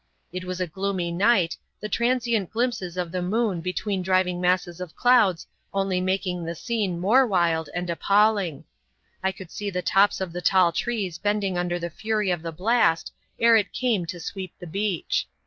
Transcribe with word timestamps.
It 0.33 0.45
was 0.45 0.59
a 0.59 0.65
gloomy 0.65 1.11
night, 1.11 1.55
the 1.79 1.87
transient 1.87 2.49
glimpses 2.49 2.97
of 2.97 3.11
the 3.11 3.21
moon 3.21 3.61
between 3.61 4.01
driving 4.01 4.41
masses 4.41 4.81
of 4.81 4.95
clouds 4.95 5.45
only 5.75 6.01
making 6.01 6.43
the 6.43 6.55
scene 6.55 6.99
more 6.99 7.27
wild 7.27 7.69
and 7.75 7.87
appalling. 7.87 8.63
I 9.21 9.31
could 9.31 9.51
see 9.51 9.69
the 9.69 9.83
tops 9.83 10.19
of 10.19 10.33
the 10.33 10.41
tall 10.41 10.71
trees 10.71 11.19
bending 11.19 11.55
under 11.55 11.77
the 11.77 11.91
fury 11.91 12.31
of 12.31 12.41
the 12.41 12.51
blast, 12.51 13.13
ere 13.39 13.55
it 13.55 13.73
came 13.73 14.07
to 14.07 14.19
sweep 14.19 14.55
the 14.57 14.65
beach. 14.65 15.27